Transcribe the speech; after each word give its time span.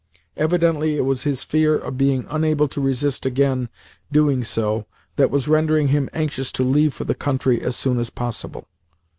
Evidently, 0.35 0.97
it 0.97 1.05
was 1.05 1.21
his 1.21 1.43
fear 1.43 1.77
of 1.77 1.95
being 1.95 2.25
unable 2.27 2.67
to 2.67 2.81
resist 2.81 3.23
again 3.23 3.69
doing 4.11 4.43
so 4.43 4.87
that 5.15 5.29
was 5.29 5.47
rendering 5.47 5.89
him 5.89 6.09
anxious 6.11 6.51
to 6.51 6.63
leave 6.63 6.91
for 6.95 7.03
the 7.03 7.13
country 7.13 7.61
as 7.61 7.75
soon 7.75 7.99
as 7.99 8.09
possible. 8.09 8.67